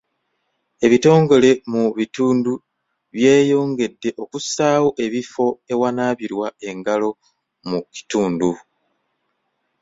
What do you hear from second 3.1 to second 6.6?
byeyongedde okussaawo ebifo ewanaabirwa